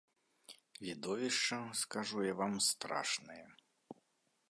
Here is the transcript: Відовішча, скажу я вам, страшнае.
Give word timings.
Відовішча, 0.85 1.59
скажу 1.81 2.23
я 2.23 2.33
вам, 2.41 2.59
страшнае. 2.69 3.45